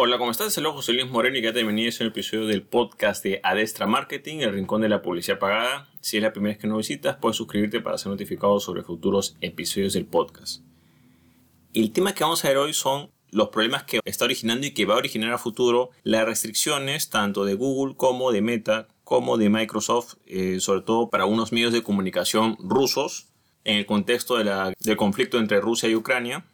[0.00, 0.54] Hola, ¿cómo estás?
[0.54, 3.88] Saludos, José Luis Moreno y que te bienvenido a un episodio del podcast de Adestra
[3.88, 5.90] Marketing, el rincón de la publicidad pagada.
[6.00, 9.36] Si es la primera vez que nos visitas, puedes suscribirte para ser notificado sobre futuros
[9.40, 10.62] episodios del podcast.
[11.74, 14.86] El tema que vamos a ver hoy son los problemas que está originando y que
[14.86, 19.50] va a originar a futuro las restricciones tanto de Google como de Meta como de
[19.50, 23.26] Microsoft, eh, sobre todo para unos medios de comunicación rusos
[23.64, 26.44] en el contexto del conflicto entre Rusia y Ucrania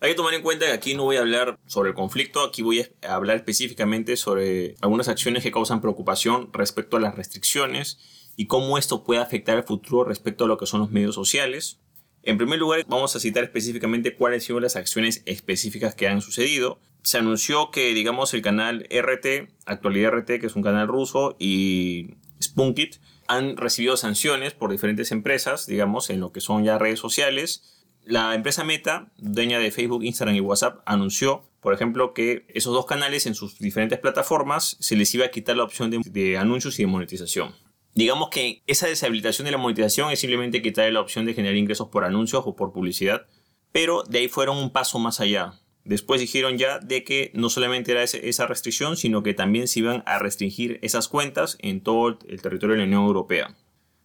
[0.00, 2.62] hay que tomar en cuenta que aquí no voy a hablar sobre el conflicto, aquí
[2.62, 7.98] voy a hablar específicamente sobre algunas acciones que causan preocupación respecto a las restricciones
[8.34, 11.80] y cómo esto puede afectar el futuro respecto a lo que son los medios sociales.
[12.22, 16.78] En primer lugar, vamos a citar específicamente cuáles sido las acciones específicas que han sucedido.
[17.02, 22.14] Se anunció que, digamos, el canal RT, Actualidad RT, que es un canal ruso, y
[22.42, 22.96] Spunkit
[23.26, 27.79] han recibido sanciones por diferentes empresas, digamos, en lo que son ya redes sociales
[28.10, 32.84] la empresa Meta, dueña de Facebook, Instagram y WhatsApp, anunció, por ejemplo, que esos dos
[32.84, 36.82] canales en sus diferentes plataformas se les iba a quitar la opción de, anuncios y
[36.82, 37.54] de monetización.
[37.94, 41.88] Digamos que esa deshabilitación de la monetización es simplemente quitar la opción de generar ingresos
[41.88, 43.26] por anuncios o por publicidad,
[43.72, 45.60] pero de ahí fueron un paso más allá.
[45.84, 50.02] Después dijeron ya de que no solamente era esa restricción, sino que también se iban
[50.06, 53.56] a restringir esas cuentas en todo el territorio de la Unión Europea.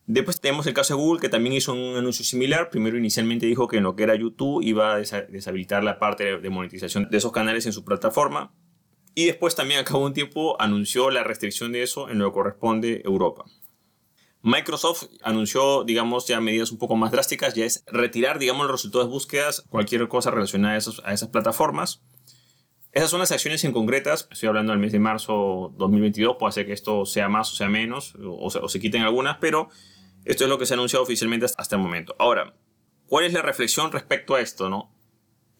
[0.08, 2.70] Después tenemos el caso de Google que también hizo un anuncio similar.
[2.70, 6.50] Primero inicialmente dijo que en lo que era YouTube iba a deshabilitar la parte de
[6.50, 8.54] monetización de esos canales en su plataforma.
[9.16, 12.34] Y después también a cabo un tiempo anunció la restricción de eso en lo que
[12.34, 13.46] corresponde Europa.
[14.44, 19.08] Microsoft anunció, digamos, ya medidas un poco más drásticas, ya es retirar, digamos, los resultados
[19.08, 22.04] de búsquedas, cualquier cosa relacionada a, a esas plataformas.
[22.92, 26.68] Esas son las acciones en concretas, estoy hablando del mes de marzo 2022, puede ser
[26.68, 29.70] que esto sea más o sea menos, o se quiten algunas, pero
[30.26, 32.16] esto es lo que se ha anunciado oficialmente hasta el momento.
[32.20, 32.54] Ahora,
[33.08, 34.70] ¿cuál es la reflexión respecto a esto?
[34.70, 34.92] No?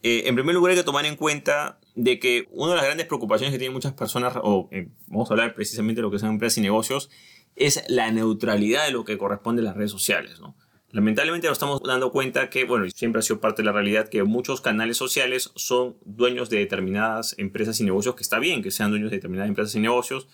[0.02, 3.06] Eh, en primer lugar hay que tomar en cuenta de que una de las grandes
[3.06, 6.30] preocupaciones que tienen muchas personas, o eh, vamos a hablar precisamente de lo que son
[6.30, 7.10] empresas y negocios,
[7.54, 10.40] es la neutralidad de lo que corresponde a las redes sociales.
[10.40, 10.54] ¿no?
[10.90, 14.22] Lamentablemente nos estamos dando cuenta que, bueno, siempre ha sido parte de la realidad que
[14.22, 18.90] muchos canales sociales son dueños de determinadas empresas y negocios, que está bien que sean
[18.90, 20.28] dueños de determinadas empresas y negocios,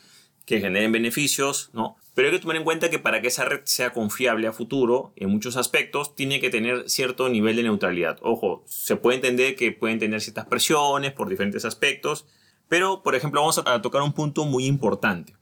[0.47, 1.97] que generen beneficios, ¿no?
[2.15, 5.13] Pero hay que tomar en cuenta que para que esa red sea confiable a futuro,
[5.17, 8.19] en muchos aspectos, tiene que tener cierto nivel de neutralidad.
[8.23, 12.27] Ojo, se puede entender que pueden tener ciertas presiones por diferentes aspectos,
[12.69, 15.35] pero, por ejemplo, vamos a tocar un punto muy importante,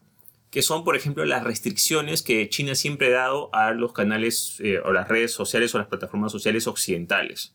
[0.50, 4.80] que son, por ejemplo, las restricciones que China siempre ha dado a los canales eh,
[4.84, 7.54] o las redes sociales o las plataformas sociales occidentales.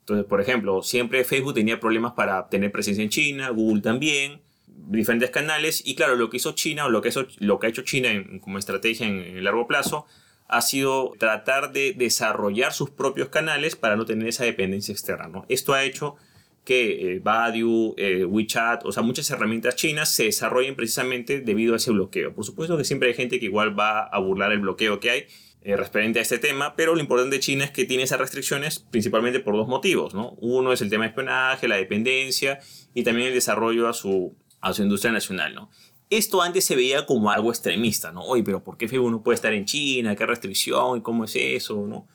[0.00, 4.40] Entonces, por ejemplo, siempre Facebook tenía problemas para tener presencia en China, Google también,
[4.88, 7.82] diferentes canales y claro, lo que hizo China o lo que, lo que ha hecho
[7.82, 8.08] China
[8.40, 10.06] como estrategia en, el largo plazo
[10.48, 15.28] ha sido tratar de desarrollar sus propios canales para no tener esa dependencia externa.
[15.28, 15.44] ¿no?
[15.48, 16.16] Esto ha hecho
[16.64, 21.76] que eh, Baidu, eh, WeChat, o sea, muchas herramientas chinas se desarrollen precisamente debido a
[21.76, 22.34] ese bloqueo.
[22.34, 25.26] Por supuesto que siempre hay gente que igual va a burlar el bloqueo que hay
[25.62, 28.80] eh, referente a este tema, pero lo importante de China es que tiene esas restricciones
[28.90, 30.14] principalmente por dos motivos.
[30.14, 30.30] ¿no?
[30.40, 32.60] Uno es el tema de espionaje, la dependencia
[32.94, 35.70] y también el desarrollo a su, a su industria nacional, ¿no?
[36.10, 38.22] Esto antes se veía como algo extremista, ¿no?
[38.22, 40.16] Oye, pero ¿por qué Facebook no puede estar en China?
[40.16, 40.98] ¿Qué restricción?
[40.98, 41.86] ¿Y cómo es eso?
[41.86, 42.08] ¿no?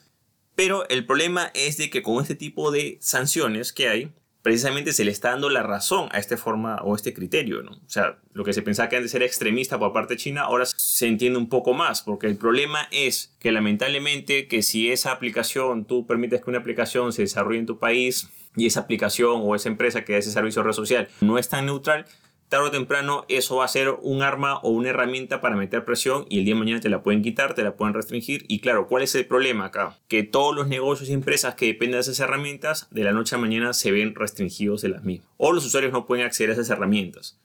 [0.55, 4.11] Pero el problema es de que con este tipo de sanciones que hay,
[4.43, 7.71] precisamente se le está dando la razón a esta forma o este criterio, ¿no?
[7.71, 10.65] O sea, lo que se pensaba que antes era extremista por parte de China, ahora
[10.65, 15.85] se entiende un poco más, porque el problema es que lamentablemente que si esa aplicación,
[15.85, 19.69] tú permites que una aplicación se desarrolle en tu país y esa aplicación o esa
[19.69, 22.05] empresa que da ese servicio de red social no es tan neutral,
[22.53, 26.27] tarde o temprano eso va a ser un arma o una herramienta para meter presión
[26.29, 28.45] y el día de mañana te la pueden quitar, te la pueden restringir.
[28.47, 29.97] Y claro, ¿cuál es el problema acá?
[30.07, 33.39] Que todos los negocios y empresas que dependen de esas herramientas, de la noche a
[33.39, 35.27] mañana se ven restringidos de las mismas.
[35.37, 37.39] O los usuarios no pueden acceder a esas herramientas.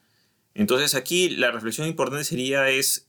[0.53, 3.08] Entonces aquí la reflexión importante sería es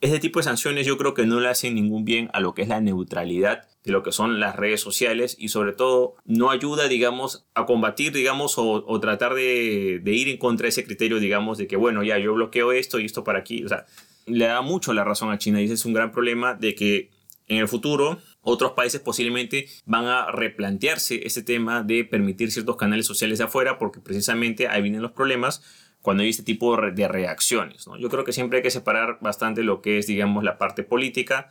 [0.00, 2.62] este tipo de sanciones yo creo que no le hacen ningún bien a lo que
[2.62, 6.88] es la neutralidad de lo que son las redes sociales y sobre todo no ayuda,
[6.88, 11.66] digamos, a combatir, digamos, o, tratar de, ir en contra de ese criterio, digamos, de
[11.66, 13.64] que, bueno, ya yo bloqueo esto y esto para aquí.
[13.64, 13.86] O sea,
[14.26, 17.10] le da mucho la razón a China y ese es un gran problema de que
[17.48, 23.06] en el futuro otros países posiblemente van a replantearse ese tema de permitir ciertos canales
[23.06, 25.62] sociales de afuera porque precisamente ahí vienen los problemas
[26.02, 27.86] cuando hay este tipo de reacciones.
[27.86, 27.96] ¿no?
[27.98, 31.48] Yo creo que siempre hay que separar bastante lo que es, digamos, la parte política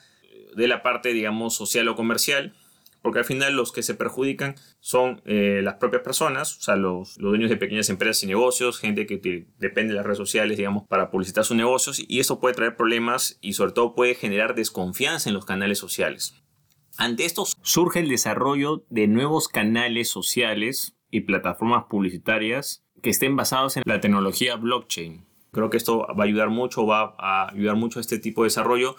[0.55, 2.53] de la parte, digamos, social o comercial,
[3.01, 7.15] porque al final los que se perjudican son eh, las propias personas, o sea, los,
[7.17, 11.11] dueños de pequeñas empresas y negocios, gente que depende de las redes sociales, digamos, para
[11.11, 15.35] publicitar sus negocios, y eso puede traer problemas y sobre todo puede generar desconfianza en
[15.35, 16.35] los canales sociales.
[16.97, 23.77] Ante esto surge el desarrollo de nuevos canales sociales y plataformas publicitarias que estén basados
[23.77, 25.25] en la tecnología blockchain.
[25.51, 28.47] Creo que esto va a ayudar mucho, va a ayudar mucho a este tipo de
[28.47, 28.95] desarrollo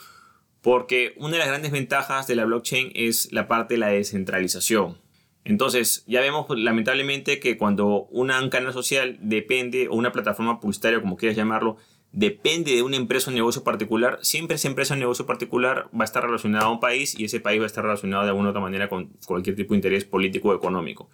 [0.62, 4.98] porque una de las grandes ventajas de la blockchain es la parte de la descentralización.
[5.44, 11.00] Entonces, ya vemos pues, lamentablemente que cuando un canal social depende, o una plataforma publicitaria,
[11.00, 11.76] como quieras llamarlo,
[12.12, 16.04] depende de una empresa o negocio particular, siempre esa empresa o negocio particular va a
[16.04, 18.50] estar relacionada a un país y ese país va a estar relacionado de alguna u
[18.50, 21.08] otra manera con cualquier tipo de interés político o económico.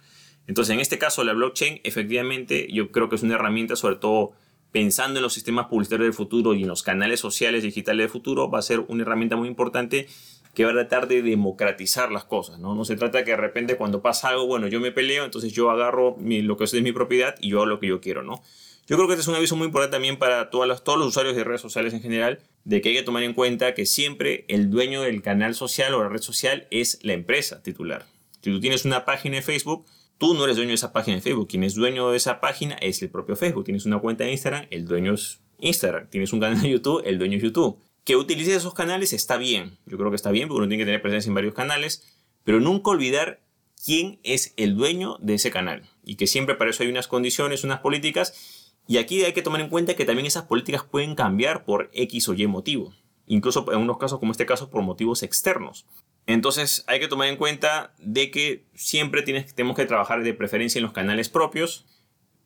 [0.47, 4.33] Entonces, en este caso, la blockchain, efectivamente, yo creo que es una herramienta, sobre todo
[4.71, 8.51] pensando en los sistemas publicitarios del futuro y en los canales sociales digitales del futuro,
[8.51, 10.07] va a ser una herramienta muy importante
[10.53, 12.75] que va a tratar de democratizar las cosas, ¿no?
[12.75, 15.69] No se trata que de repente cuando pasa algo, bueno, yo me peleo, entonces yo
[15.69, 18.41] agarro lo que es de mi propiedad y yo hago lo que yo quiero, ¿no?
[18.87, 21.07] Yo creo que este es un aviso muy importante también para todas las, todos los
[21.07, 24.45] usuarios de redes sociales en general, de que hay que tomar en cuenta que siempre
[24.47, 28.05] el dueño del canal social o la red social es la empresa titular.
[28.41, 29.85] Si tú tienes una página de Facebook,
[30.17, 31.49] Tú no eres dueño de esa página de Facebook.
[31.49, 33.65] Quien es dueño de esa página es el propio Facebook.
[33.65, 36.09] Tienes una cuenta de Instagram, el dueño es Instagram.
[36.09, 37.77] Tienes un canal de YouTube, el dueño es YouTube.
[38.05, 39.77] Que utilices esos canales está bien.
[39.85, 42.15] Yo creo que está bien porque uno tiene que tener presencia en varios canales.
[42.45, 43.41] Pero nunca olvidar
[43.83, 45.89] quién es el dueño de ese canal.
[46.03, 48.73] Y que siempre para eso hay unas condiciones, unas políticas.
[48.87, 52.29] Y aquí hay que tomar en cuenta que también esas políticas pueden cambiar por X
[52.29, 52.93] o Y motivo.
[53.27, 55.85] Incluso en unos casos como este caso por motivos externos.
[56.27, 60.79] Entonces hay que tomar en cuenta de que siempre tienes, tenemos que trabajar de preferencia
[60.79, 61.85] en los canales propios.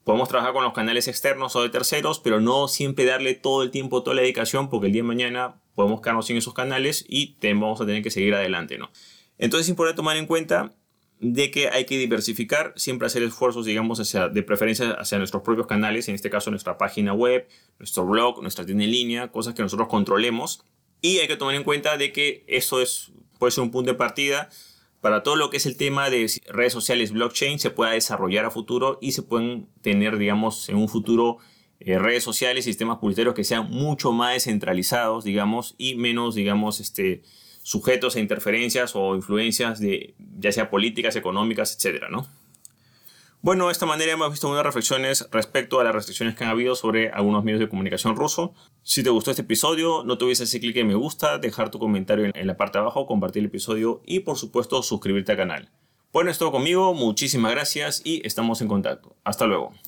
[0.04, 3.72] Podemos trabajar con los canales externos o de terceros, pero no siempre darle todo el
[3.72, 7.38] tiempo, toda la dedicación, porque el día de mañana podemos quedarnos sin esos canales y
[7.42, 8.92] vamos a tener que seguir adelante, ¿no?
[9.38, 10.74] Entonces es importante tomar en cuenta
[11.20, 15.68] de que hay que diversificar, siempre hacer esfuerzos, digamos, hacia, de preferencia hacia nuestros propios
[15.68, 17.48] canales, en este caso nuestra página web,
[17.78, 20.64] nuestro blog, nuestra tienda en línea, cosas que nosotros controlemos.
[21.02, 23.98] Y hay que tomar en cuenta de que eso es puede ser un punto de
[23.98, 24.50] partida
[25.02, 28.52] para todo lo que es el tema de redes sociales blockchain se pueda desarrollar a
[28.52, 31.38] futuro y se pueden tener, digamos, en un futuro
[31.80, 37.24] eh, redes sociales, sistemas publicitarios que sean mucho más descentralizados, digamos, y menos, digamos, este,
[37.64, 42.28] sujetos a interferencias o influencias de ya sea políticas, económicas, etcétera, ¿no?
[43.42, 46.76] Bueno, de esta manera hemos visto unas reflexiones respecto a las restricciones que han habido
[46.76, 48.54] sobre algunos medios de comunicación ruso.
[48.84, 51.80] Si te gustó este episodio, no te olvides hacer clic en me gusta, dejar tu
[51.80, 55.70] comentario en la parte de abajo, compartir el episodio y por supuesto suscribirte al canal.
[56.12, 59.16] Bueno, es todo conmigo, muchísimas gracias y estamos en contacto.
[59.24, 59.72] Hasta luego.